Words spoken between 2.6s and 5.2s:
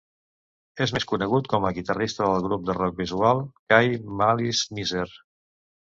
de rock visual kei Malice Mizer.